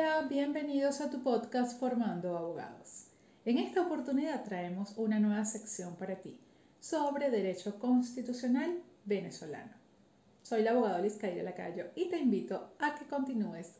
Hola, 0.00 0.28
bienvenidos 0.28 1.00
a 1.00 1.10
tu 1.10 1.24
podcast 1.24 1.76
Formando 1.80 2.38
Abogados. 2.38 3.08
En 3.44 3.58
esta 3.58 3.82
oportunidad 3.82 4.44
traemos 4.44 4.96
una 4.96 5.18
nueva 5.18 5.44
sección 5.44 5.96
para 5.96 6.14
ti 6.14 6.38
sobre 6.78 7.30
Derecho 7.30 7.80
Constitucional 7.80 8.80
Venezolano. 9.04 9.72
Soy 10.44 10.62
la 10.62 10.70
abogada 10.70 11.00
Liz 11.00 11.16
Caira 11.16 11.42
Lacayo 11.42 11.86
y 11.96 12.10
te 12.10 12.16
invito 12.20 12.74
a 12.78 12.94
que 12.94 13.06
continúes 13.06 13.72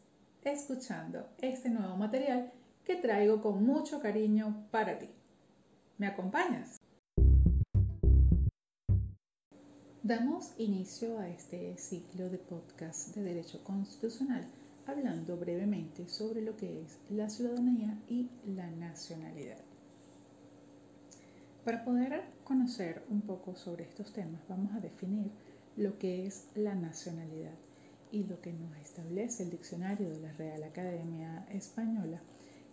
escuchando 0.42 1.24
este 1.41 1.70
nuevo 1.70 1.95
material 1.96 2.50
que 2.84 2.96
traigo 2.96 3.41
con 3.41 3.64
mucho 3.64 4.00
cariño 4.00 4.66
para 4.73 4.98
ti. 4.98 5.09
¿Me 5.98 6.09
acompañas? 6.09 6.78
Damos 10.02 10.52
inicio 10.59 11.20
a 11.20 11.28
este 11.28 11.78
ciclo 11.78 12.28
de 12.28 12.38
podcast 12.38 13.14
de 13.14 13.23
Derecho 13.23 13.62
Constitucional 13.62 14.48
hablando 14.88 15.37
brevemente 15.37 16.09
sobre 16.09 16.41
lo 16.41 16.56
que 16.56 16.80
es 16.80 16.98
la 17.10 17.29
ciudadanía 17.29 18.01
y 18.09 18.30
la 18.46 18.70
nacionalidad. 18.70 19.59
Para 21.65 21.84
poder 21.84 22.23
conocer 22.45 23.05
un 23.10 23.20
poco 23.20 23.55
sobre 23.55 23.84
estos 23.84 24.15
temas, 24.15 24.41
vamos 24.48 24.74
a 24.74 24.80
definir 24.80 25.30
lo 25.77 25.98
que 25.98 26.27
es 26.27 26.48
la 26.55 26.74
nacionalidad 26.74 27.52
y 28.10 28.24
lo 28.24 28.41
que 28.41 28.55
nos 28.55 28.74
establece 28.79 29.43
el 29.43 29.51
diccionario 29.51 30.09
de 30.09 30.20
la 30.20 30.32
Real 30.32 30.62
Academia 30.62 31.46
Española 31.51 32.23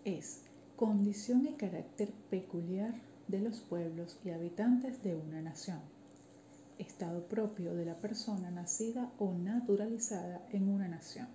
es 0.05 0.43
condición 0.77 1.45
y 1.45 1.53
carácter 1.55 2.13
peculiar 2.29 2.93
de 3.27 3.41
los 3.41 3.59
pueblos 3.59 4.17
y 4.23 4.29
habitantes 4.29 5.03
de 5.03 5.15
una 5.15 5.41
nación, 5.41 5.81
estado 6.79 7.27
propio 7.27 7.75
de 7.75 7.85
la 7.85 7.99
persona 7.99 8.51
nacida 8.51 9.11
o 9.19 9.33
naturalizada 9.33 10.47
en 10.51 10.69
una 10.69 10.87
nación 10.87 11.27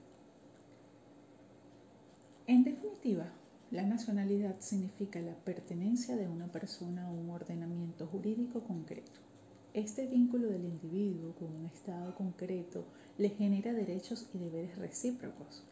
en 2.51 2.65
definitiva, 2.65 3.27
la 3.71 3.85
nacionalidad 3.85 4.57
significa 4.59 5.21
la 5.21 5.37
pertenencia 5.37 6.17
de 6.17 6.27
una 6.27 6.49
persona 6.49 7.07
a 7.07 7.11
un 7.13 7.31
ordenamiento 7.31 8.09
jurídico 8.09 8.65
concreto. 8.65 9.21
Este 9.73 10.09
vínculo 10.09 10.49
del 10.49 10.65
individuo 10.65 11.33
con 11.37 11.55
un 11.55 11.67
Estado 11.67 12.13
concreto 12.17 12.85
le 13.19 13.29
genera 13.29 13.73
derechos 13.73 14.29
y 14.35 14.39
deberes 14.39 14.77
recíprocos. 14.79 15.63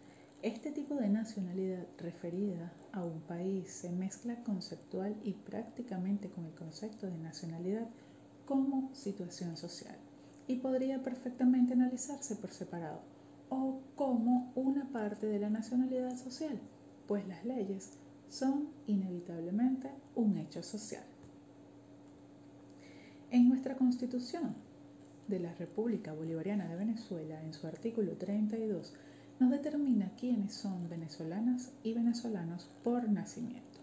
Este 0.43 0.71
tipo 0.71 0.95
de 0.95 1.09
nacionalidad 1.09 1.85
referida 1.99 2.73
a 2.93 3.03
un 3.03 3.23
país 3.23 3.69
se 3.73 3.91
mezcla 3.91 4.45
conceptual 4.45 5.17
y 5.25 5.33
prácticamente 5.33 6.31
con 6.31 6.45
el 6.45 6.55
concepto 6.55 7.09
de 7.09 7.19
nacionalidad 7.19 7.89
como 8.47 8.95
situación 8.95 9.57
social 9.57 9.97
y 10.47 10.59
podría 10.59 11.03
perfectamente 11.03 11.73
analizarse 11.73 12.37
por 12.37 12.53
separado 12.53 13.18
o 13.51 13.81
como 13.97 14.53
una 14.55 14.91
parte 14.91 15.27
de 15.27 15.39
la 15.39 15.51
nacionalidad 15.51 16.17
social, 16.17 16.59
pues 17.07 17.27
las 17.27 17.45
leyes 17.45 17.99
son 18.29 18.69
inevitablemente 18.87 19.91
un 20.15 20.37
hecho 20.39 20.63
social. 20.63 21.05
En 23.31 23.49
nuestra 23.49 23.77
Constitución 23.77 24.55
de 25.27 25.41
la 25.41 25.55
República 25.55 26.13
Bolivariana 26.13 26.69
de 26.69 26.77
Venezuela, 26.77 27.43
en 27.43 27.53
su 27.53 27.67
artículo 27.67 28.13
32, 28.17 28.95
nos 29.39 29.51
determina 29.51 30.11
quiénes 30.19 30.55
son 30.55 30.89
venezolanas 30.89 31.71
y 31.83 31.93
venezolanos 31.93 32.69
por 32.83 33.09
nacimiento. 33.09 33.79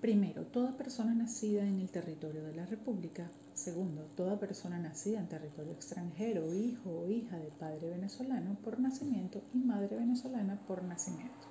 Primero, 0.00 0.44
toda 0.46 0.76
persona 0.76 1.14
nacida 1.14 1.62
en 1.62 1.80
el 1.80 1.90
territorio 1.90 2.42
de 2.44 2.54
la 2.54 2.66
República. 2.66 3.30
Segundo, 3.54 4.02
toda 4.16 4.38
persona 4.38 4.78
nacida 4.78 5.20
en 5.20 5.28
territorio 5.28 5.72
extranjero, 5.72 6.54
hijo 6.54 6.90
o 6.90 7.08
hija 7.10 7.36
de 7.36 7.50
padre 7.50 7.90
venezolano 7.90 8.56
por 8.62 8.80
nacimiento 8.80 9.42
y 9.52 9.58
madre 9.58 9.96
venezolana 9.96 10.58
por 10.66 10.82
nacimiento. 10.82 11.46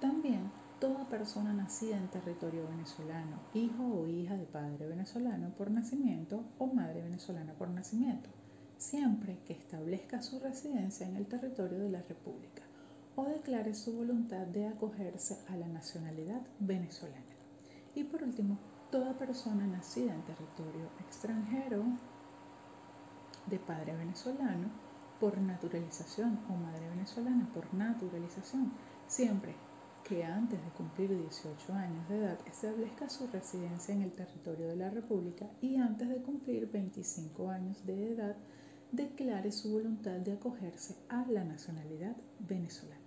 También 0.00 0.50
toda 0.78 1.08
persona 1.08 1.52
nacida 1.52 1.96
en 1.96 2.08
territorio 2.08 2.66
venezolano, 2.68 3.38
hijo 3.54 3.84
o 3.84 4.08
hija 4.08 4.36
de 4.36 4.46
padre 4.46 4.86
venezolano 4.86 5.50
por 5.56 5.70
nacimiento 5.70 6.44
o 6.58 6.66
madre 6.66 7.02
venezolana 7.02 7.54
por 7.54 7.70
nacimiento, 7.70 8.28
siempre 8.78 9.38
que 9.46 9.52
establezca 9.52 10.22
su 10.22 10.40
residencia 10.40 11.06
en 11.06 11.16
el 11.16 11.26
territorio 11.26 11.78
de 11.78 11.90
la 11.90 12.02
República 12.02 12.62
o 13.14 13.24
declare 13.26 13.74
su 13.74 13.92
voluntad 13.92 14.46
de 14.46 14.66
acogerse 14.66 15.38
a 15.48 15.56
la 15.56 15.68
nacionalidad 15.68 16.42
venezolana. 16.58 17.36
Y 17.94 18.04
por 18.04 18.22
último, 18.22 18.58
toda 18.92 19.14
persona 19.14 19.66
nacida 19.66 20.14
en 20.14 20.22
territorio 20.22 20.90
extranjero 21.00 21.82
de 23.46 23.58
padre 23.58 23.96
venezolano 23.96 24.68
por 25.18 25.38
naturalización 25.38 26.40
o 26.50 26.52
madre 26.52 26.90
venezolana 26.90 27.48
por 27.54 27.72
naturalización, 27.72 28.70
siempre 29.06 29.56
que 30.04 30.24
antes 30.24 30.62
de 30.62 30.70
cumplir 30.72 31.08
18 31.16 31.72
años 31.72 32.06
de 32.10 32.18
edad 32.18 32.38
establezca 32.46 33.08
su 33.08 33.26
residencia 33.28 33.94
en 33.94 34.02
el 34.02 34.12
territorio 34.12 34.68
de 34.68 34.76
la 34.76 34.90
República 34.90 35.48
y 35.62 35.76
antes 35.76 36.10
de 36.10 36.20
cumplir 36.20 36.70
25 36.70 37.48
años 37.48 37.86
de 37.86 38.12
edad 38.12 38.36
declare 38.90 39.52
su 39.52 39.72
voluntad 39.72 40.18
de 40.18 40.34
acogerse 40.34 40.96
a 41.08 41.24
la 41.28 41.44
nacionalidad 41.44 42.14
venezolana. 42.40 43.00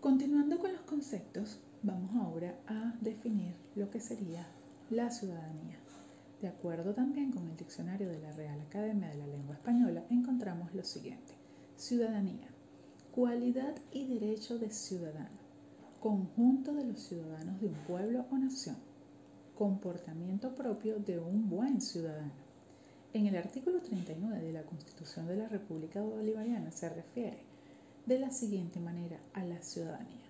Continuando 0.00 0.58
con 0.58 0.72
los 0.72 0.82
conceptos, 0.82 1.60
vamos 1.82 2.10
ahora 2.16 2.58
a 2.66 2.94
definir 3.00 3.54
lo 3.74 3.90
que 3.90 4.00
sería 4.00 4.46
la 4.90 5.10
ciudadanía. 5.10 5.78
De 6.40 6.48
acuerdo 6.48 6.94
también 6.94 7.32
con 7.32 7.46
el 7.48 7.56
diccionario 7.56 8.08
de 8.08 8.20
la 8.20 8.32
Real 8.32 8.60
Academia 8.60 9.08
de 9.08 9.16
la 9.16 9.26
Lengua 9.26 9.54
Española, 9.54 10.04
encontramos 10.10 10.74
lo 10.74 10.84
siguiente. 10.84 11.34
Ciudadanía, 11.76 12.48
cualidad 13.12 13.74
y 13.92 14.06
derecho 14.06 14.58
de 14.58 14.70
ciudadano, 14.70 15.38
conjunto 16.00 16.74
de 16.74 16.84
los 16.84 17.00
ciudadanos 17.00 17.60
de 17.60 17.66
un 17.66 17.74
pueblo 17.86 18.26
o 18.30 18.38
nación, 18.38 18.76
comportamiento 19.56 20.54
propio 20.54 20.98
de 20.98 21.18
un 21.18 21.48
buen 21.48 21.80
ciudadano. 21.80 22.32
En 23.12 23.26
el 23.26 23.36
artículo 23.36 23.80
39 23.80 24.40
de 24.42 24.52
la 24.52 24.62
Constitución 24.62 25.26
de 25.26 25.36
la 25.36 25.48
República 25.48 26.02
Bolivariana 26.02 26.70
se 26.70 26.88
refiere 26.88 27.38
de 28.06 28.18
la 28.18 28.30
siguiente 28.30 28.78
manera 28.80 29.18
a 29.32 29.44
la 29.44 29.60
ciudadanía 29.60 30.27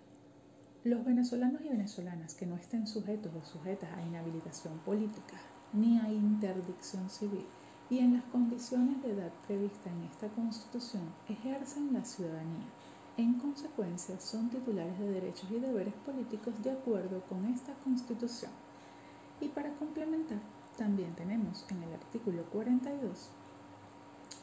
los 0.85 1.05
venezolanos 1.05 1.61
y 1.63 1.69
venezolanas 1.69 2.35
que 2.35 2.47
no 2.47 2.57
estén 2.57 2.87
sujetos 2.87 3.33
o 3.35 3.45
sujetas 3.45 3.91
a 3.97 4.03
inhabilitación 4.03 4.79
política 4.81 5.37
ni 5.73 5.99
a 5.99 6.09
interdicción 6.09 7.11
civil 7.11 7.45
y 7.91 7.99
en 7.99 8.15
las 8.15 8.25
condiciones 8.25 9.03
de 9.03 9.13
edad 9.13 9.33
previstas 9.47 9.93
en 9.93 10.05
esta 10.05 10.29
Constitución 10.29 11.03
ejercen 11.29 11.93
la 11.93 12.05
ciudadanía. 12.05 12.67
En 13.17 13.35
consecuencia, 13.35 14.21
son 14.21 14.51
titulares 14.51 14.97
de 14.99 15.11
derechos 15.11 15.51
y 15.51 15.59
deberes 15.59 15.95
políticos 16.07 16.55
de 16.63 16.71
acuerdo 16.71 17.23
con 17.23 17.47
esta 17.47 17.73
Constitución. 17.83 18.53
Y 19.41 19.49
para 19.49 19.75
complementar, 19.75 20.39
también 20.77 21.15
tenemos 21.17 21.67
en 21.71 21.83
el 21.83 21.93
artículo 21.95 22.45
42 22.51 23.31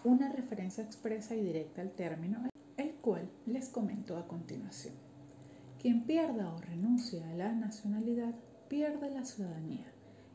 una 0.03 0.29
referencia 0.31 0.83
expresa 0.83 1.35
y 1.35 1.41
directa 1.41 1.81
al 1.81 1.91
término, 1.91 2.49
el 2.77 2.95
cual 2.95 3.29
les 3.45 3.69
comento 3.69 4.17
a 4.17 4.27
continuación. 4.27 5.04
Quien 5.85 6.01
pierda 6.07 6.51
o 6.51 6.57
renuncia 6.57 7.29
a 7.29 7.35
la 7.35 7.53
nacionalidad 7.53 8.33
pierde 8.69 9.11
la 9.11 9.23
ciudadanía. 9.23 9.85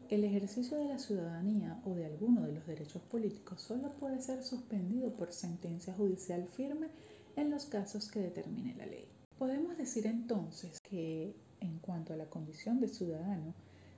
El 0.09 0.23
ejercicio 0.23 0.79
de 0.79 0.85
la 0.85 1.01
ciudadanía 1.01 1.83
o 1.85 1.97
de 1.97 2.07
alguno 2.07 2.43
de 2.43 2.53
los 2.53 2.69
derechos 2.69 3.03
políticos 3.03 3.61
solo 3.61 3.91
puede 3.95 4.23
ser 4.23 4.45
suspendido 4.45 5.13
por 5.17 5.33
sentencia 5.33 5.93
judicial 5.93 6.47
firme 6.53 6.87
en 7.35 7.51
los 7.51 7.65
casos 7.65 8.09
que 8.09 8.21
determine 8.21 8.77
la 8.77 8.87
ley. 8.87 9.09
Podemos 9.39 9.77
decir 9.77 10.07
entonces 10.07 10.79
que 10.89 11.35
en 11.59 11.81
cuanto 11.81 12.13
a 12.13 12.17
la 12.17 12.31
condición 12.31 12.79
de 12.79 12.87
ciudadano, 12.87 13.53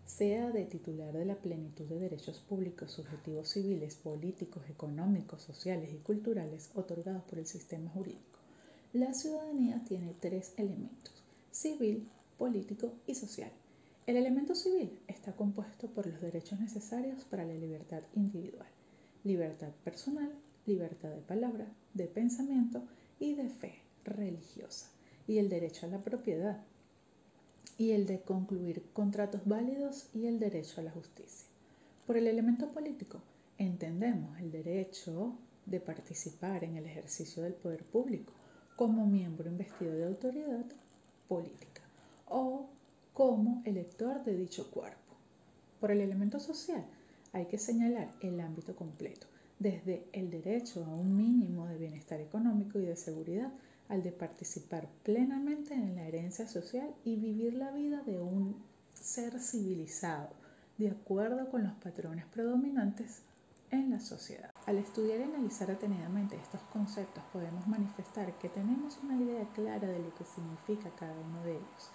sea 0.06 0.52
de 0.52 0.64
titular 0.64 1.12
de 1.12 1.26
la 1.26 1.36
plenitud 1.36 1.84
de 1.84 1.98
derechos 1.98 2.38
públicos 2.40 2.92
subjetivos 2.92 3.50
civiles, 3.50 3.96
políticos, 3.96 4.62
económicos, 4.70 5.42
sociales 5.42 5.92
y 5.92 5.98
culturales 5.98 6.70
otorgados 6.74 7.24
por 7.24 7.40
el 7.40 7.46
sistema 7.46 7.90
jurídico, 7.90 8.38
la 8.94 9.12
ciudadanía 9.12 9.84
tiene 9.84 10.14
tres 10.18 10.54
elementos 10.56 11.21
civil, 11.52 12.08
político 12.38 12.94
y 13.06 13.14
social. 13.14 13.52
El 14.06 14.16
elemento 14.16 14.54
civil 14.56 14.98
está 15.06 15.36
compuesto 15.36 15.88
por 15.88 16.06
los 16.06 16.20
derechos 16.20 16.58
necesarios 16.58 17.24
para 17.24 17.44
la 17.44 17.54
libertad 17.54 18.02
individual, 18.14 18.66
libertad 19.22 19.70
personal, 19.84 20.32
libertad 20.66 21.10
de 21.10 21.20
palabra, 21.20 21.66
de 21.94 22.06
pensamiento 22.06 22.82
y 23.20 23.34
de 23.34 23.48
fe 23.48 23.74
religiosa, 24.04 24.90
y 25.28 25.38
el 25.38 25.48
derecho 25.48 25.86
a 25.86 25.90
la 25.90 26.02
propiedad, 26.02 26.64
y 27.78 27.92
el 27.92 28.06
de 28.06 28.20
concluir 28.22 28.82
contratos 28.92 29.42
válidos 29.44 30.08
y 30.14 30.26
el 30.26 30.40
derecho 30.40 30.80
a 30.80 30.84
la 30.84 30.90
justicia. 30.90 31.46
Por 32.06 32.16
el 32.16 32.26
elemento 32.26 32.72
político 32.72 33.22
entendemos 33.58 34.38
el 34.40 34.50
derecho 34.50 35.36
de 35.66 35.80
participar 35.80 36.64
en 36.64 36.76
el 36.76 36.86
ejercicio 36.86 37.42
del 37.42 37.54
poder 37.54 37.84
público 37.84 38.32
como 38.74 39.06
miembro 39.06 39.48
investido 39.48 39.94
de 39.94 40.06
autoridad 40.06 40.64
política 41.32 41.80
o 42.28 42.66
como 43.14 43.62
elector 43.64 44.22
de 44.22 44.36
dicho 44.36 44.70
cuerpo. 44.70 45.14
Por 45.80 45.90
el 45.90 46.02
elemento 46.02 46.38
social 46.38 46.84
hay 47.32 47.46
que 47.46 47.56
señalar 47.56 48.08
el 48.20 48.38
ámbito 48.38 48.76
completo, 48.76 49.26
desde 49.58 50.04
el 50.12 50.30
derecho 50.30 50.84
a 50.84 50.94
un 50.94 51.16
mínimo 51.16 51.66
de 51.68 51.78
bienestar 51.78 52.20
económico 52.20 52.78
y 52.78 52.84
de 52.84 52.96
seguridad 52.96 53.50
al 53.88 54.02
de 54.02 54.12
participar 54.12 54.86
plenamente 55.04 55.72
en 55.72 55.94
la 55.96 56.06
herencia 56.06 56.46
social 56.46 56.94
y 57.02 57.16
vivir 57.16 57.54
la 57.54 57.70
vida 57.70 58.02
de 58.02 58.20
un 58.20 58.54
ser 58.92 59.40
civilizado, 59.40 60.28
de 60.76 60.90
acuerdo 60.90 61.48
con 61.50 61.62
los 61.62 61.72
patrones 61.74 62.26
predominantes 62.26 63.22
en 63.72 63.90
la 63.90 63.98
sociedad. 63.98 64.52
Al 64.66 64.76
estudiar 64.76 65.18
y 65.18 65.22
analizar 65.24 65.66
detenidamente 65.66 66.36
estos 66.36 66.60
conceptos 66.64 67.24
podemos 67.32 67.66
manifestar 67.66 68.38
que 68.38 68.50
tenemos 68.50 68.98
una 69.02 69.16
idea 69.16 69.48
clara 69.54 69.88
de 69.88 69.98
lo 69.98 70.14
que 70.14 70.24
significa 70.24 70.90
cada 70.94 71.18
uno 71.18 71.42
de 71.42 71.52
ellos, 71.56 71.90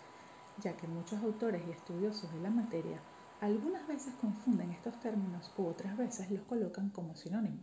ya 0.62 0.76
que 0.76 0.88
muchos 0.88 1.22
autores 1.22 1.62
y 1.68 1.72
estudiosos 1.72 2.34
de 2.34 2.42
la 2.42 2.50
materia 2.50 3.00
algunas 3.42 3.88
veces 3.88 4.16
confunden 4.16 4.72
estos 4.72 5.00
términos 5.00 5.54
u 5.56 5.68
otras 5.68 5.96
veces 5.96 6.32
los 6.32 6.42
colocan 6.46 6.90
como 6.90 7.16
sinónimo, 7.16 7.62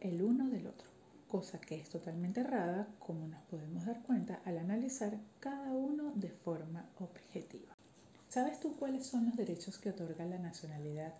el 0.00 0.22
uno 0.22 0.48
del 0.48 0.66
otro, 0.66 0.88
cosa 1.28 1.60
que 1.60 1.78
es 1.78 1.90
totalmente 1.90 2.40
errada 2.40 2.88
como 2.98 3.28
nos 3.28 3.42
podemos 3.42 3.84
dar 3.84 4.02
cuenta 4.02 4.40
al 4.46 4.56
analizar 4.56 5.18
cada 5.40 5.72
uno 5.72 6.12
de 6.14 6.30
forma 6.30 6.88
objetiva. 6.98 7.76
¿Sabes 8.28 8.60
tú 8.60 8.76
cuáles 8.76 9.06
son 9.06 9.26
los 9.26 9.36
derechos 9.36 9.78
que 9.78 9.90
otorga 9.90 10.24
la 10.24 10.38
nacionalidad 10.38 11.14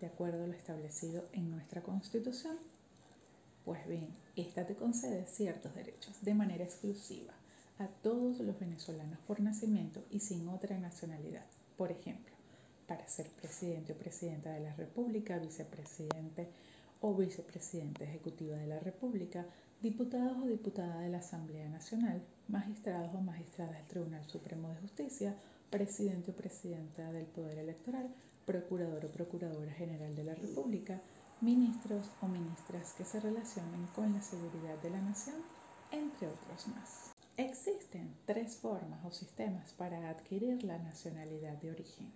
de 0.00 0.06
acuerdo 0.06 0.44
a 0.44 0.46
lo 0.46 0.54
establecido 0.54 1.28
en 1.32 1.50
nuestra 1.50 1.82
Constitución? 1.82 2.56
Pues 3.64 3.86
bien, 3.86 4.08
esta 4.36 4.66
te 4.66 4.74
concede 4.74 5.26
ciertos 5.26 5.74
derechos 5.74 6.22
de 6.22 6.34
manera 6.34 6.64
exclusiva 6.64 7.34
a 7.78 7.86
todos 8.02 8.40
los 8.40 8.58
venezolanos 8.58 9.18
por 9.26 9.40
nacimiento 9.40 10.04
y 10.10 10.20
sin 10.20 10.48
otra 10.48 10.78
nacionalidad. 10.78 11.44
Por 11.76 11.90
ejemplo, 11.92 12.34
para 12.86 13.06
ser 13.06 13.26
presidente 13.28 13.92
o 13.92 13.96
presidenta 13.96 14.52
de 14.52 14.60
la 14.60 14.74
República, 14.74 15.38
vicepresidente 15.38 16.48
o 17.00 17.14
vicepresidenta 17.14 18.04
ejecutiva 18.04 18.56
de 18.56 18.66
la 18.66 18.80
República, 18.80 19.46
diputados 19.80 20.36
o 20.42 20.46
diputada 20.46 21.00
de 21.00 21.08
la 21.08 21.18
Asamblea 21.18 21.68
Nacional, 21.68 22.22
magistrados 22.48 23.14
o 23.14 23.20
magistradas 23.20 23.76
del 23.76 23.86
Tribunal 23.86 24.24
Supremo 24.28 24.68
de 24.70 24.76
Justicia, 24.76 25.34
presidente 25.70 26.32
o 26.32 26.34
presidenta 26.34 27.12
del 27.12 27.26
Poder 27.26 27.58
Electoral, 27.58 28.10
procurador 28.50 29.06
o 29.06 29.12
procuradora 29.12 29.72
general 29.74 30.12
de 30.16 30.24
la 30.24 30.34
República, 30.34 31.00
ministros 31.40 32.10
o 32.20 32.26
ministras 32.26 32.94
que 32.94 33.04
se 33.04 33.20
relacionen 33.20 33.86
con 33.94 34.12
la 34.12 34.20
seguridad 34.20 34.76
de 34.82 34.90
la 34.90 35.00
nación, 35.00 35.36
entre 35.92 36.26
otros 36.26 36.66
más. 36.66 37.12
Existen 37.36 38.12
tres 38.26 38.56
formas 38.56 39.04
o 39.04 39.12
sistemas 39.12 39.72
para 39.74 40.10
adquirir 40.10 40.64
la 40.64 40.78
nacionalidad 40.78 41.58
de 41.58 41.70
origen 41.70 42.10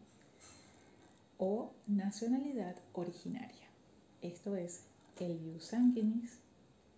o 1.39 1.71
nacionalidad 1.87 2.75
originaria. 2.95 3.69
Esto 4.21 4.57
es 4.57 4.83
el 5.21 5.41
ius 5.47 5.67
sanguinis, 5.67 6.41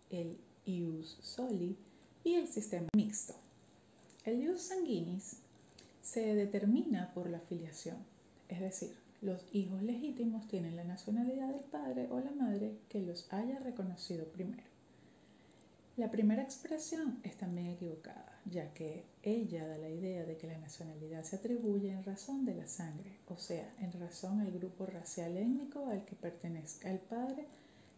el 0.08 0.38
ius 0.64 1.18
soli 1.20 1.76
y 2.24 2.36
el 2.36 2.48
sistema 2.48 2.88
mixto. 2.96 3.34
El 4.24 4.42
ius 4.42 4.62
sanguinis 4.62 5.42
se 6.00 6.34
determina 6.34 7.12
por 7.12 7.28
la 7.28 7.40
filiación, 7.40 7.98
es 8.48 8.60
decir, 8.60 9.05
los 9.22 9.46
hijos 9.52 9.82
legítimos 9.82 10.46
tienen 10.46 10.76
la 10.76 10.84
nacionalidad 10.84 11.48
del 11.48 11.64
padre 11.64 12.08
o 12.10 12.20
la 12.20 12.32
madre 12.32 12.78
que 12.88 13.00
los 13.00 13.32
haya 13.32 13.58
reconocido 13.58 14.26
primero. 14.26 14.64
La 15.96 16.10
primera 16.10 16.42
expresión 16.42 17.20
es 17.22 17.38
también 17.38 17.68
equivocada, 17.68 18.38
ya 18.44 18.74
que 18.74 19.06
ella 19.22 19.66
da 19.66 19.78
la 19.78 19.88
idea 19.88 20.26
de 20.26 20.36
que 20.36 20.46
la 20.46 20.58
nacionalidad 20.58 21.24
se 21.24 21.36
atribuye 21.36 21.90
en 21.90 22.04
razón 22.04 22.44
de 22.44 22.54
la 22.54 22.66
sangre, 22.66 23.18
o 23.28 23.38
sea, 23.38 23.74
en 23.80 23.92
razón 23.98 24.40
al 24.40 24.52
grupo 24.52 24.84
racial 24.84 25.38
étnico 25.38 25.86
al 25.86 26.04
que 26.04 26.14
pertenezca 26.14 26.90
el 26.90 26.98
padre, 26.98 27.46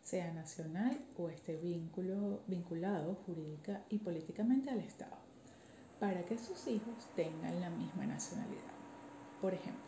sea 0.04 0.32
nacional 0.32 0.96
o 1.16 1.28
esté 1.28 1.56
vinculado 1.56 3.16
jurídica 3.26 3.82
y 3.90 3.98
políticamente 3.98 4.70
al 4.70 4.78
Estado, 4.78 5.16
para 5.98 6.24
que 6.24 6.38
sus 6.38 6.68
hijos 6.68 7.08
tengan 7.16 7.60
la 7.60 7.70
misma 7.70 8.06
nacionalidad. 8.06 8.78
Por 9.40 9.54
ejemplo, 9.54 9.87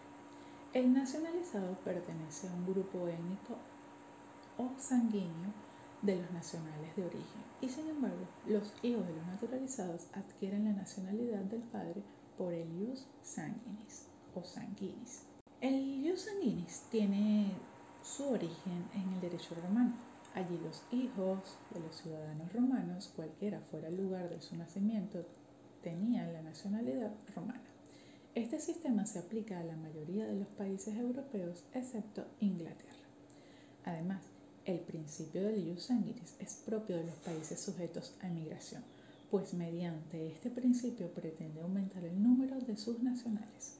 el 0.72 0.93
nacionalizado 0.93 1.76
pertenece 1.84 2.49
a 2.49 2.52
un 2.52 2.64
grupo 2.64 3.08
étnico 3.08 3.58
o 4.56 4.70
sanguíneo 4.78 5.52
de 6.02 6.17
los 6.17 6.31
nacionales 6.31 6.94
de 6.94 7.05
origen 7.05 7.43
y 7.61 7.69
sin 7.69 7.88
embargo 7.88 8.25
los 8.46 8.72
hijos 8.82 9.06
de 9.06 9.14
los 9.14 9.26
naturalizados 9.26 10.06
adquieren 10.12 10.64
la 10.67 10.72
nacionalidad 10.72 11.40
del 11.40 11.62
padre 11.62 12.02
por 12.38 12.55
el 12.55 12.69
ius 12.81 13.05
sanguinis 13.22 14.06
o 14.34 14.44
sanguinis. 14.44 15.26
El 15.61 16.05
ius 16.05 16.20
sanguinis 16.20 16.87
tiene 16.88 17.52
su 18.00 18.28
origen 18.28 18.88
en 18.94 19.12
el 19.12 19.20
derecho 19.20 19.56
romano. 19.56 19.94
Allí 20.34 20.56
los 20.58 20.87
hijos 20.93 21.58
de 21.70 21.81
los 21.81 21.96
ciudadanos 21.96 22.52
romanos, 22.52 23.12
cualquiera 23.17 23.61
fuera 23.70 23.88
el 23.88 23.96
lugar 23.96 24.31
de 24.31 24.40
su 24.40 24.56
nacimiento, 24.56 25.26
tenían 25.82 26.32
la 26.32 26.43
nacionalidad 26.43 27.12
romana. 27.34 27.69
Este 28.37 28.61
sistema 28.61 29.06
se 29.06 29.19
aplica 29.19 29.59
a 29.59 29.65
la 29.65 29.75
mayoría 29.75 30.25
de 30.25 30.37
los 30.37 30.47
países 30.47 30.97
europeos 30.97 31.65
excepto 31.75 32.25
Inglaterra. 32.38 32.94
Además, 33.85 34.23
el 34.65 34.79
principio 34.79 35.43
del 35.43 35.67
ius 35.67 35.82
sanguinis 35.82 36.37
es 36.38 36.62
propio 36.65 36.97
de 36.97 37.06
los 37.06 37.17
países 37.17 37.59
sujetos 37.59 38.15
a 38.21 38.29
inmigración, 38.29 38.85
pues 39.32 39.53
mediante 39.53 40.29
este 40.29 40.49
principio 40.49 41.12
pretende 41.12 41.61
aumentar 41.61 42.05
el 42.05 42.23
número 42.23 42.61
de 42.61 42.77
sus 42.77 43.03
nacionales. 43.03 43.79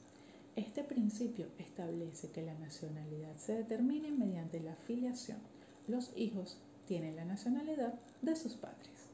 Este 0.57 0.83
principio 0.83 1.47
establece 1.59 2.33
que 2.33 2.43
la 2.43 2.55
nacionalidad 2.55 3.37
se 3.37 3.55
determine 3.55 4.11
mediante 4.11 4.59
la 4.59 4.75
filiación. 4.75 5.39
Los 5.87 6.11
hijos 6.17 6.59
tienen 6.89 7.15
la 7.15 7.25
nacionalidad 7.25 7.95
de 8.21 8.35
sus 8.35 8.55
padres. 8.55 9.07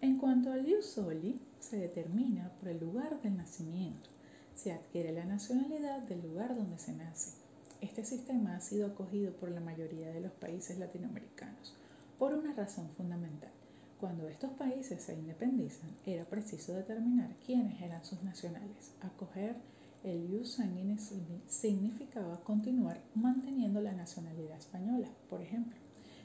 En 0.00 0.18
cuanto 0.18 0.50
al 0.50 0.66
ius 0.66 0.86
soli, 0.86 1.38
se 1.60 1.76
determina 1.76 2.50
por 2.58 2.70
el 2.70 2.80
lugar 2.80 3.22
del 3.22 3.36
nacimiento. 3.36 4.10
Se 4.54 4.72
adquiere 4.72 5.12
la 5.12 5.24
nacionalidad 5.24 6.00
del 6.02 6.22
lugar 6.22 6.54
donde 6.54 6.78
se 6.78 6.92
nace. 6.92 7.32
Este 7.80 8.04
sistema 8.04 8.56
ha 8.56 8.60
sido 8.60 8.86
acogido 8.86 9.32
por 9.32 9.50
la 9.50 9.60
mayoría 9.60 10.10
de 10.12 10.20
los 10.20 10.32
países 10.32 10.78
latinoamericanos 10.78 11.74
por 12.18 12.34
una 12.34 12.52
razón 12.54 12.88
fundamental. 12.96 13.50
Cuando 13.98 14.28
estos 14.28 14.52
países 14.52 15.02
se 15.02 15.14
independizan, 15.14 15.90
era 16.06 16.24
preciso 16.24 16.74
determinar 16.74 17.34
quiénes 17.44 17.80
eran 17.82 18.04
sus 18.04 18.22
nacionales. 18.22 18.92
Acoger 19.00 19.56
el 20.04 20.32
ius 20.32 20.54
sanguinis 20.54 21.12
significaba 21.46 22.40
continuar 22.42 23.00
manteniendo 23.14 23.80
la 23.80 23.92
nacionalidad 23.92 24.58
española, 24.58 25.08
por 25.30 25.40
ejemplo. 25.40 25.78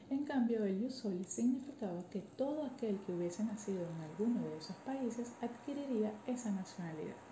En 0.09 0.25
cambio, 0.25 0.65
el 0.65 0.81
ius 0.81 0.95
soli 0.95 1.23
significaba 1.23 2.03
que 2.09 2.21
todo 2.21 2.65
aquel 2.65 2.99
que 3.01 3.13
hubiese 3.13 3.43
nacido 3.43 3.87
en 3.87 4.01
alguno 4.01 4.47
de 4.47 4.57
esos 4.57 4.75
países 4.77 5.33
adquiriría 5.41 6.11
esa 6.25 6.51
nacionalidad. 6.51 7.26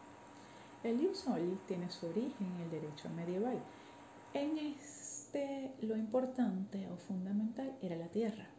El 0.85 1.15
soli 1.15 1.57
tiene 1.67 1.89
su 1.89 2.05
origen 2.05 2.45
en 2.45 2.61
el 2.61 2.69
derecho 2.69 3.09
medieval 3.09 3.59
en 4.35 4.57
este 4.59 5.73
lo 5.81 5.97
importante 5.97 6.87
o 6.91 6.97
fundamental 6.97 7.75
era 7.81 7.95
la 7.95 8.09
tierra. 8.09 8.49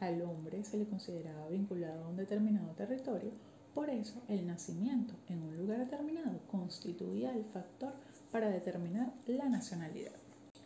Al 0.00 0.22
hombre 0.22 0.64
se 0.64 0.76
le 0.76 0.88
consideraba 0.88 1.48
vinculado 1.48 2.04
a 2.04 2.08
un 2.08 2.16
determinado 2.16 2.74
territorio, 2.74 3.30
por 3.74 3.90
eso 3.90 4.20
el 4.26 4.44
nacimiento 4.44 5.14
en 5.28 5.40
un 5.40 5.56
lugar 5.56 5.78
determinado 5.78 6.40
constituía 6.50 7.32
el 7.32 7.44
factor 7.44 7.92
para 8.32 8.48
determinar 8.48 9.12
la 9.26 9.48
nacionalidad. 9.48 10.16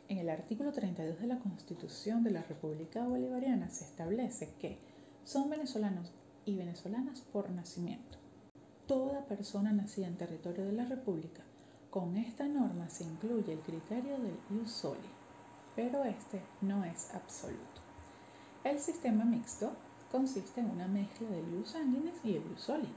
En 0.09 0.17
el 0.17 0.31
artículo 0.31 0.73
32 0.73 1.21
de 1.21 1.27
la 1.27 1.41
Constitución 1.41 2.25
de 2.25 2.31
la 2.31 2.43
República 2.43 3.07
Bolivariana 3.07 3.69
se 3.69 3.85
establece 3.85 4.55
que 4.59 4.79
son 5.25 5.51
venezolanos 5.51 6.11
y 6.47 6.57
venezolanas 6.57 7.21
por 7.21 7.51
nacimiento. 7.51 8.22
Toda 8.87 9.25
persona 9.27 9.73
nacida 9.73 10.09
en 10.09 10.17
territorio 10.17 10.65
de 10.65 10.73
la 10.73 10.85
República 10.85 11.43
con 11.89 12.17
esta 12.17 12.49
norma 12.49 12.89
se 12.89 13.05
incluye 13.05 13.53
el 13.53 13.61
criterio 13.61 14.19
del 14.19 14.41
ius 14.51 14.73
soli, 14.73 15.09
pero 15.77 16.03
este 16.03 16.43
no 16.63 16.85
es 16.85 17.15
absoluto. 17.15 17.81
El 18.65 18.81
sistema 18.81 19.25
mixto 19.25 19.73
consiste 20.11 20.61
en 20.61 20.71
una 20.71 20.89
mezcla 20.89 21.29
del 21.29 21.53
ius 21.53 21.71
sanguinis 21.71 22.15
y 22.25 22.33
ius 22.33 22.61
soli. 22.61 22.89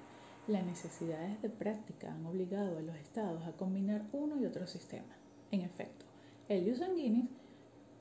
Las 0.47 0.65
necesidades 0.65 1.39
de 1.43 1.49
práctica 1.49 2.11
han 2.11 2.25
obligado 2.25 2.77
a 2.77 2.81
los 2.81 2.95
estados 2.95 3.45
a 3.45 3.51
combinar 3.51 4.01
uno 4.11 4.39
y 4.39 4.45
otro 4.45 4.65
sistema. 4.65 5.15
En 5.51 5.61
efecto, 5.61 6.05
el 6.49 6.67
ius 6.67 6.79
sanguinis 6.79 7.29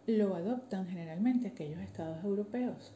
lo 0.06 0.34
adoptan 0.34 0.86
generalmente 0.86 1.48
aquellos 1.48 1.80
estados 1.80 2.24
europeos. 2.24 2.92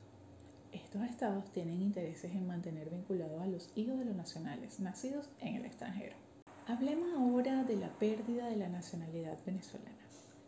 Estos 0.73 1.03
estados 1.03 1.51
tienen 1.53 1.81
intereses 1.81 2.33
en 2.35 2.47
mantener 2.47 2.91
vinculados 2.91 3.41
a 3.41 3.47
los 3.47 3.71
hijos 3.75 3.99
de 3.99 4.05
los 4.05 4.17
nacionales 4.17 4.81
nacidos 4.81 5.31
en 5.41 5.57
el 5.57 5.65
extranjero. 5.65 6.15
Hablemos 6.67 7.09
ahora 7.15 7.65
de 7.65 7.77
la 7.77 7.89
pérdida 7.99 8.47
de 8.47 8.57
la 8.57 8.69
nacionalidad 8.69 9.39
venezolana. 9.47 9.97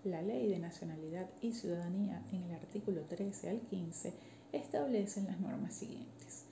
La 0.05 0.23
ley 0.23 0.49
de 0.49 0.59
nacionalidad 0.59 1.29
y 1.43 1.53
ciudadanía 1.53 2.23
en 2.33 2.43
el 2.45 2.55
artículo 2.55 3.03
13 3.03 3.51
al 3.51 3.61
15 3.61 4.15
establecen 4.53 5.27
las 5.27 5.41
normas 5.41 5.75
siguientes. 5.75 6.45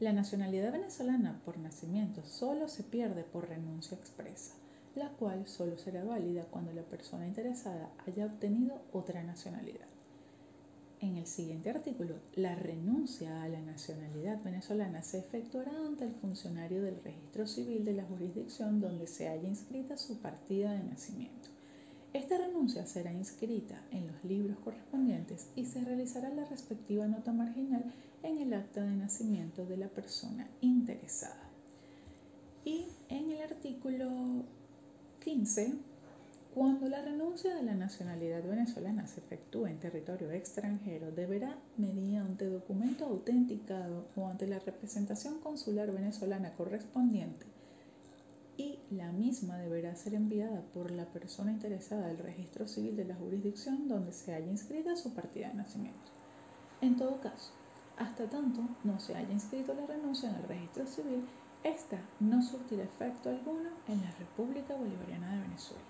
La 0.00 0.12
nacionalidad 0.12 0.72
venezolana 0.72 1.40
por 1.44 1.56
nacimiento 1.58 2.24
solo 2.24 2.68
se 2.68 2.82
pierde 2.82 3.24
por 3.24 3.48
renuncia 3.48 3.96
expresa, 3.96 4.54
la 4.94 5.08
cual 5.10 5.46
solo 5.48 5.78
será 5.78 6.04
válida 6.04 6.44
cuando 6.50 6.72
la 6.72 6.82
persona 6.82 7.26
interesada 7.26 7.90
haya 8.06 8.26
obtenido 8.26 8.80
otra 8.92 9.22
nacionalidad. 9.22 9.86
En 11.06 11.16
el 11.16 11.26
siguiente 11.26 11.70
artículo, 11.70 12.16
la 12.34 12.54
renuncia 12.54 13.42
a 13.42 13.48
la 13.48 13.60
nacionalidad 13.60 14.42
venezolana 14.42 15.02
se 15.02 15.18
efectuará 15.18 15.72
ante 15.86 16.04
el 16.04 16.14
funcionario 16.14 16.82
del 16.82 17.02
registro 17.02 17.46
civil 17.46 17.84
de 17.84 17.94
la 17.94 18.04
jurisdicción 18.04 18.80
donde 18.80 19.06
se 19.06 19.28
haya 19.28 19.48
inscrita 19.48 19.96
su 19.96 20.18
partida 20.18 20.72
de 20.72 20.84
nacimiento. 20.84 21.48
Esta 22.12 22.38
renuncia 22.38 22.86
será 22.86 23.12
inscrita 23.12 23.80
en 23.90 24.06
los 24.06 24.24
libros 24.24 24.58
correspondientes 24.58 25.50
y 25.54 25.64
se 25.66 25.84
realizará 25.84 26.30
la 26.30 26.44
respectiva 26.44 27.06
nota 27.06 27.32
marginal 27.32 27.84
en 28.22 28.38
el 28.38 28.54
acta 28.54 28.82
de 28.82 28.96
nacimiento 28.96 29.66
de 29.66 29.76
la 29.76 29.88
persona 29.88 30.48
interesada. 30.60 31.50
Y 32.64 32.86
en 33.08 33.30
el 33.30 33.42
artículo 33.42 34.44
15 35.24 35.74
cuando 36.56 36.88
la 36.88 37.02
renuncia 37.02 37.54
de 37.54 37.62
la 37.62 37.74
nacionalidad 37.74 38.42
venezolana 38.42 39.06
se 39.06 39.20
efectúe 39.20 39.66
en 39.66 39.78
territorio 39.78 40.30
extranjero, 40.30 41.12
deberá, 41.12 41.58
mediante 41.76 42.46
documento 42.46 43.04
autenticado 43.04 44.06
o 44.16 44.26
ante 44.26 44.46
la 44.46 44.58
representación 44.58 45.38
consular 45.40 45.92
venezolana 45.92 46.54
correspondiente, 46.54 47.44
y 48.56 48.78
la 48.90 49.12
misma 49.12 49.58
deberá 49.58 49.94
ser 49.96 50.14
enviada 50.14 50.62
por 50.72 50.90
la 50.90 51.04
persona 51.12 51.52
interesada 51.52 52.08
al 52.08 52.16
registro 52.16 52.66
civil 52.66 52.96
de 52.96 53.04
la 53.04 53.16
jurisdicción 53.16 53.86
donde 53.86 54.14
se 54.14 54.32
haya 54.32 54.50
inscrita 54.50 54.96
su 54.96 55.12
partida 55.12 55.48
de 55.48 55.56
nacimiento. 55.56 56.10
En 56.80 56.96
todo 56.96 57.20
caso, 57.20 57.52
hasta 57.98 58.30
tanto 58.30 58.62
no 58.82 58.98
se 58.98 59.14
haya 59.14 59.30
inscrito 59.30 59.74
la 59.74 59.84
renuncia 59.84 60.30
en 60.30 60.36
el 60.36 60.44
registro 60.44 60.86
civil, 60.86 61.22
esta 61.64 62.00
no 62.18 62.42
surtirá 62.42 62.84
efecto 62.84 63.28
alguno 63.28 63.68
en 63.88 64.00
la 64.00 64.10
República 64.12 64.74
Bolivariana 64.74 65.34
de 65.34 65.42
Venezuela 65.42 65.85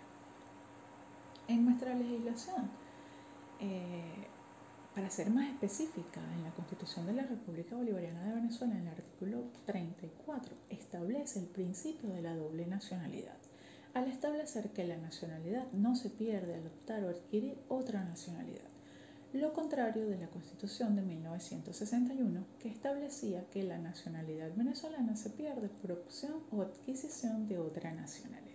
en 1.49 1.65
nuestra 1.65 1.95
legislación. 1.95 2.71
Eh, 3.61 4.27
para 4.95 5.11
ser 5.11 5.29
más 5.29 5.51
específica, 5.51 6.23
en 6.35 6.43
la 6.43 6.55
Constitución 6.55 7.05
de 7.05 7.13
la 7.13 7.25
República 7.25 7.77
Bolivariana 7.77 8.25
de 8.25 8.35
Venezuela, 8.35 8.75
en 8.77 8.87
el 8.87 8.89
artículo 8.89 9.45
34, 9.67 10.57
establece 10.71 11.39
el 11.39 11.47
principio 11.47 12.09
de 12.09 12.23
la 12.23 12.35
doble 12.35 12.67
nacionalidad, 12.67 13.37
al 13.93 14.09
establecer 14.09 14.71
que 14.71 14.85
la 14.85 14.97
nacionalidad 14.97 15.71
no 15.73 15.97
se 15.97 16.09
pierde 16.09 16.55
al 16.55 16.67
optar 16.67 17.05
o 17.05 17.11
adquirir 17.11 17.59
otra 17.69 18.05
nacionalidad. 18.05 18.71
Lo 19.35 19.53
contrario 19.53 20.09
de 20.09 20.17
la 20.17 20.29
Constitución 20.29 20.97
de 20.97 21.03
1961, 21.03 22.47
que 22.59 22.71
establecía 22.71 23.45
que 23.51 23.65
la 23.65 23.77
nacionalidad 23.77 24.55
venezolana 24.57 25.15
se 25.15 25.29
pierde 25.29 25.69
por 25.69 25.93
opción 25.93 26.43
o 26.51 26.63
adquisición 26.63 27.49
de 27.49 27.59
otra 27.59 27.93
nacionalidad. 27.93 28.46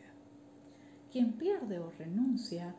Quien 1.12 1.34
pierde 1.34 1.80
o 1.80 1.92
renuncia 1.92 2.74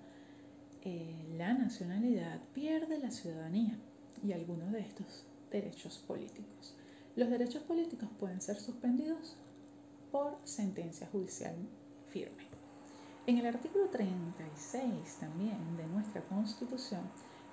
eh, 0.85 1.35
la 1.37 1.53
nacionalidad 1.53 2.41
pierde 2.55 2.99
la 2.99 3.11
ciudadanía 3.11 3.79
y 4.25 4.33
algunos 4.33 4.73
de 4.73 4.81
estos 4.81 5.27
derechos 5.51 5.99
políticos. 5.99 6.75
Los 7.15 7.29
derechos 7.29 7.63
políticos 7.63 8.09
pueden 8.19 8.41
ser 8.41 8.57
suspendidos 8.57 9.37
por 10.11 10.39
sentencia 10.45 11.07
judicial 11.09 11.55
firme. 12.09 12.45
En 13.27 13.37
el 13.37 13.47
artículo 13.47 13.89
36 13.91 15.17
también 15.21 15.77
de 15.77 15.87
nuestra 15.87 16.23
Constitución 16.23 17.03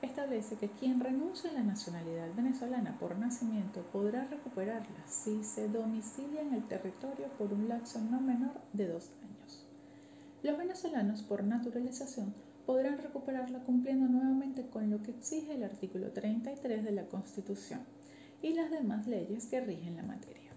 establece 0.01 0.55
que 0.55 0.69
quien 0.69 1.01
renuncia 1.01 1.51
a 1.51 1.53
la 1.53 1.63
nacionalidad 1.63 2.33
venezolana 2.33 2.97
por 2.99 3.17
nacimiento 3.17 3.81
podrá 3.91 4.25
recuperarla 4.25 5.05
si 5.05 5.43
se 5.43 5.67
domicilia 5.67 6.41
en 6.41 6.53
el 6.53 6.65
territorio 6.67 7.27
por 7.37 7.51
un 7.51 7.67
lapso 7.67 7.99
no 7.99 8.21
menor 8.21 8.61
de 8.71 8.87
dos 8.87 9.11
años. 9.21 9.68
Los 10.41 10.57
venezolanos 10.57 11.21
por 11.21 11.43
naturalización 11.43 12.33
podrán 12.65 12.97
recuperarla 12.97 13.59
cumpliendo 13.59 14.07
nuevamente 14.07 14.67
con 14.67 14.89
lo 14.89 15.03
que 15.03 15.11
exige 15.11 15.55
el 15.55 15.63
artículo 15.63 16.11
33 16.11 16.83
de 16.83 16.91
la 16.91 17.05
Constitución 17.07 17.81
y 18.41 18.53
las 18.53 18.71
demás 18.71 19.05
leyes 19.05 19.47
que 19.47 19.59
rigen 19.59 19.97
la 19.97 20.03
materia. 20.03 20.51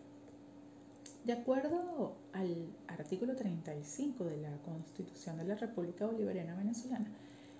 De 1.24 1.32
acuerdo 1.32 2.16
al 2.32 2.66
artículo 2.86 3.34
35 3.34 4.24
de 4.24 4.36
la 4.36 4.56
Constitución 4.58 5.38
de 5.38 5.44
la 5.44 5.56
República 5.56 6.06
Bolivariana 6.06 6.54
Venezolana, 6.54 7.10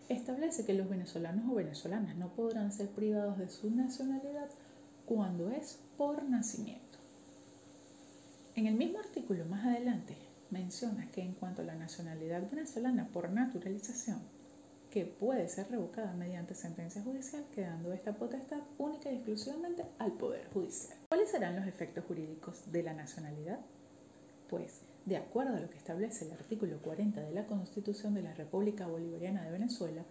establece 0.09 0.65
que 0.65 0.75
los 0.75 0.89
venezolanos 0.89 1.51
o 1.51 1.55
venezolanas 1.55 2.17
no 2.17 2.29
podrán 2.35 2.73
ser 2.73 2.89
privados 2.91 3.39
de 3.39 3.49
su 3.49 3.71
nacionalidad 3.71 4.49
cuando 5.07 5.51
es 5.51 5.81
por 5.97 6.23
nacimiento. 6.23 6.99
En 8.55 8.67
el 8.67 8.75
mismo 8.75 9.01
artículo 9.01 9.45
más 9.47 9.65
adelante 9.65 10.17
menciona 10.53 11.11
que 11.11 11.23
en 11.23 11.33
cuanto 11.33 11.63
a 11.63 11.65
la 11.65 11.75
nacionalidad 11.75 12.49
venezolana 12.49 13.09
por 13.09 13.31
naturalización, 13.31 14.21
que 14.91 15.07
puede 15.07 15.49
ser 15.49 15.71
revocada 15.71 16.13
mediante 16.13 16.55
sentencia 16.55 17.03
judicial, 17.03 17.47
quedando 17.55 17.95
esta 17.95 18.13
potestad 18.13 18.61
única 18.77 19.11
y 19.11 19.17
exclusivamente 19.17 19.87
al 19.99 20.13
Poder 20.13 20.47
Judicial. 20.53 20.99
¿Cuáles 21.09 21.31
serán 21.31 21.57
los 21.57 21.67
efectos 21.67 22.05
jurídicos 22.05 22.71
de 22.71 22.83
la 22.83 22.93
nacionalidad? 22.93 23.61
Pues, 24.51 24.83
de 25.07 25.17
acuerdo 25.17 25.57
a 25.57 25.61
lo 25.61 25.71
que 25.71 25.79
establece 25.79 26.27
el 26.27 26.33
artículo 26.33 26.83
40 26.83 27.23
de 27.23 27.33
la 27.33 27.47
Constitución 27.47 28.13
de 28.13 28.23
la 28.23 28.35
República 28.35 28.87
Bolivariana 28.87 29.43
de 29.45 29.53
Venezuela, 29.53 30.05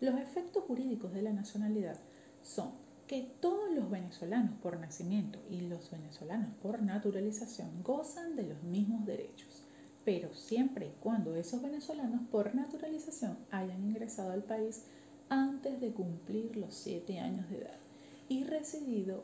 los 0.00 0.14
efectos 0.20 0.62
jurídicos 0.62 1.12
de 1.12 1.22
la 1.22 1.32
nacionalidad 1.32 1.98
son 2.40 2.70
que 3.08 3.22
todos 3.40 3.72
los 3.72 3.90
venezolanos 3.90 4.60
por 4.60 4.78
nacimiento 4.78 5.40
y 5.50 5.62
los 5.62 5.90
venezolanos 5.90 6.54
por 6.62 6.80
naturalización 6.82 7.82
gozan 7.82 8.36
de 8.36 8.44
los 8.44 8.62
mismos 8.62 9.04
derechos 9.04 9.64
pero 10.08 10.32
siempre 10.32 10.86
y 10.86 11.00
cuando 11.02 11.36
esos 11.36 11.60
venezolanos 11.60 12.22
por 12.30 12.54
naturalización 12.54 13.36
hayan 13.50 13.84
ingresado 13.84 14.32
al 14.32 14.42
país 14.42 14.84
antes 15.28 15.82
de 15.82 15.92
cumplir 15.92 16.56
los 16.56 16.72
siete 16.72 17.18
años 17.18 17.46
de 17.50 17.58
edad 17.58 17.76
y 18.26 18.44
residido 18.44 19.22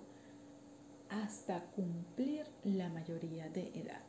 hasta 1.09 1.63
cumplir 1.75 2.45
la 2.65 2.91
mayoría 2.91 3.49
de 3.49 3.69
edad. 3.69 4.03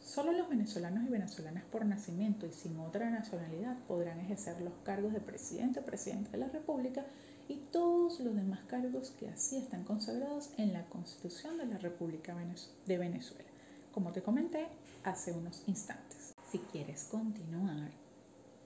Solo 0.00 0.32
los 0.32 0.50
venezolanos 0.50 1.02
y 1.06 1.08
venezolanas 1.08 1.64
por 1.72 1.86
nacimiento 1.86 2.44
y 2.44 2.52
sin 2.52 2.78
otra 2.78 3.08
nacionalidad 3.08 3.78
podrán 3.88 4.20
ejercer 4.20 4.60
los 4.60 4.74
cargos 4.84 5.14
de 5.14 5.20
presidente 5.20 5.80
o 5.80 5.86
presidenta 5.86 6.32
de 6.32 6.38
la 6.44 6.48
República 6.48 7.06
y 7.48 7.54
todos 7.72 8.20
los 8.20 8.36
demás 8.36 8.60
cargos 8.66 9.12
que 9.12 9.30
así 9.30 9.56
están 9.56 9.84
consagrados 9.84 10.50
en 10.58 10.74
la 10.74 10.84
Constitución 10.90 11.56
de 11.56 11.64
la 11.64 11.78
República 11.78 12.36
de 12.84 12.98
Venezuela. 12.98 13.51
Como 13.92 14.10
te 14.10 14.22
comenté, 14.22 14.68
hace 15.04 15.32
unos 15.32 15.68
instantes. 15.68 16.34
Si 16.50 16.58
quieres 16.58 17.04
continuar 17.04 17.90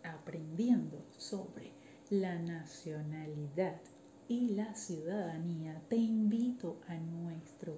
aprendiendo 0.05 1.05
sobre 1.19 1.73
la 2.11 2.39
nacionalidad 2.39 3.81
y 4.29 4.51
la 4.51 4.73
ciudadanía, 4.77 5.83
te 5.89 5.97
invito 5.97 6.79
a 6.87 6.95
nuestro 6.95 7.77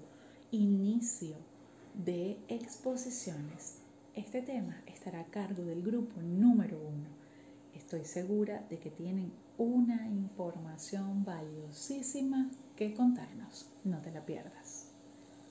inicio 0.50 1.37
de 1.95 2.38
exposiciones. 2.49 3.78
Este 4.14 4.43
tema 4.43 4.83
estará 4.87 5.21
a 5.21 5.31
cargo 5.31 5.64
del 5.64 5.83
grupo 5.83 6.21
número 6.21 6.78
uno. 6.78 7.09
Estoy 7.75 8.05
segura 8.05 8.67
de 8.69 8.78
que 8.78 8.90
tienen 8.90 9.33
una 9.57 10.07
información 10.07 11.25
valiosísima 11.25 12.50
que 12.76 12.93
contarnos. 12.93 13.71
No 13.85 14.02
te 14.02 14.11
la 14.11 14.26
pierdas. 14.26 14.88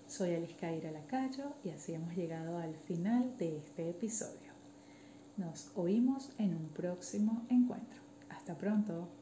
Soy 0.07 0.33
Aliscaira 0.33 0.89
Lacayo 0.89 1.51
y 1.65 1.69
así 1.69 1.93
hemos 1.93 2.15
llegado 2.15 2.57
al 2.57 2.73
final 2.75 3.35
de 3.37 3.57
este 3.57 3.89
episodio. 3.89 4.53
Nos 5.35 5.69
oímos 5.75 6.31
en 6.37 6.55
un 6.55 6.69
próximo 6.69 7.45
encuentro. 7.49 7.99
Hasta 8.29 8.57
pronto. 8.57 9.09